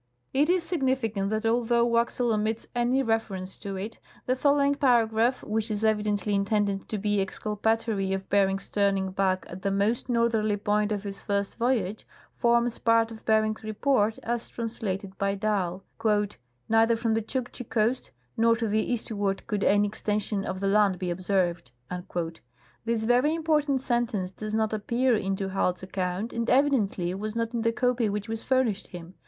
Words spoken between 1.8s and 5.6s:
Waxel omits any reference to it, the following 2")aragraph,